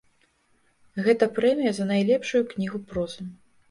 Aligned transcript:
Гэта 1.09 1.29
прэмія 1.37 1.71
за 1.81 1.89
найлепшую 1.93 2.43
кнігу 2.53 2.87
прозы. 2.93 3.35